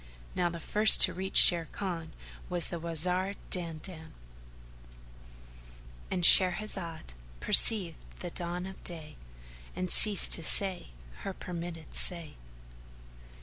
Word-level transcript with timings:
Now 0.33 0.49
the 0.49 0.59
first 0.59 0.99
to 1.01 1.13
reach 1.13 1.35
Sharrkan 1.39 2.07
was 2.49 2.69
the 2.69 2.79
Wazir 2.79 3.35
Dandan,—And 3.51 6.23
Shahrazad 6.23 7.13
perceived 7.39 7.97
the 8.17 8.31
dawn 8.31 8.65
of 8.65 8.83
day 8.83 9.15
and 9.75 9.91
ceased 9.91 10.33
to 10.33 10.41
say 10.43 10.87
her 11.17 11.33
permitted 11.35 11.93
say. 11.93 12.33